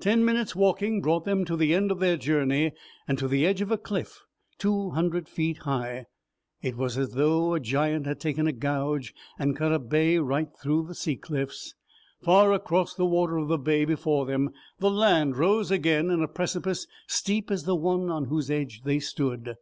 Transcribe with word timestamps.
Ten 0.00 0.24
minutes 0.24 0.56
walking 0.56 1.00
brought 1.00 1.24
them 1.24 1.44
to 1.44 1.54
the 1.56 1.74
end 1.76 1.92
of 1.92 2.00
their 2.00 2.16
journey 2.16 2.72
and 3.06 3.16
to 3.18 3.28
the 3.28 3.46
edge 3.46 3.60
of 3.60 3.70
a 3.70 3.78
cliff 3.78 4.24
two 4.58 4.90
hundred 4.90 5.28
feet 5.28 5.58
high. 5.58 6.06
It 6.60 6.76
was 6.76 6.98
as 6.98 7.10
though 7.10 7.54
a 7.54 7.60
giant 7.60 8.04
had 8.04 8.18
taken 8.18 8.48
a 8.48 8.52
gouge 8.52 9.14
and 9.38 9.54
cut 9.54 9.72
a 9.72 9.78
bay 9.78 10.18
right 10.18 10.48
through 10.60 10.88
the 10.88 10.94
sea 10.96 11.14
cliffs. 11.14 11.76
Far 12.20 12.52
across 12.52 12.96
the 12.96 13.06
water 13.06 13.36
of 13.36 13.46
the 13.46 13.58
bay 13.58 13.84
before 13.84 14.26
them 14.26 14.50
the 14.80 14.90
land 14.90 15.36
rose 15.36 15.70
again 15.70 16.10
in 16.10 16.20
a 16.20 16.26
precipice 16.26 16.88
steep 17.06 17.48
as 17.48 17.62
the 17.62 17.76
one 17.76 18.10
on 18.10 18.24
whose 18.24 18.50
edge 18.50 18.80
they 18.84 18.98
stood. 18.98 19.54